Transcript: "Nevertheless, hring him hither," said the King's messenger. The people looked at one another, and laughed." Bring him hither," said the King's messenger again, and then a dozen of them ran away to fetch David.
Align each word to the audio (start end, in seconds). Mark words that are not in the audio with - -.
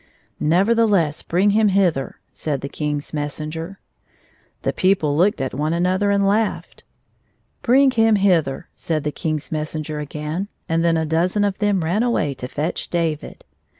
"Nevertheless, 0.39 1.23
hring 1.29 1.51
him 1.51 1.67
hither," 1.67 2.15
said 2.33 2.61
the 2.61 2.67
King's 2.69 3.13
messenger. 3.13 3.79
The 4.63 4.73
people 4.73 5.15
looked 5.15 5.39
at 5.39 5.53
one 5.53 5.73
another, 5.73 6.09
and 6.09 6.25
laughed." 6.25 6.83
Bring 7.61 7.91
him 7.91 8.15
hither," 8.15 8.67
said 8.73 9.03
the 9.03 9.11
King's 9.11 9.51
messenger 9.51 9.99
again, 9.99 10.47
and 10.67 10.83
then 10.83 10.97
a 10.97 11.05
dozen 11.05 11.43
of 11.43 11.59
them 11.59 11.83
ran 11.83 12.01
away 12.01 12.33
to 12.33 12.47
fetch 12.47 12.89
David. 12.89 13.45